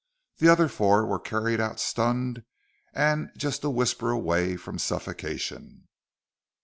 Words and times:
The 0.39 0.49
other 0.49 0.67
four 0.67 1.05
were 1.05 1.19
carried 1.19 1.61
out 1.61 1.79
stunned 1.79 2.43
and 2.91 3.29
just 3.37 3.63
a 3.63 3.69
whisper 3.69 4.09
away 4.09 4.57
from 4.57 4.79
suffocation. 4.79 5.89